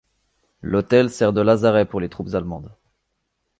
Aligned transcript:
L’hôtel 0.63 1.11
sert 1.11 1.31
de 1.31 1.41
lazaret 1.41 1.85
pour 1.85 1.99
les 1.99 2.09
troupes 2.09 2.33
allemandes. 2.33 2.73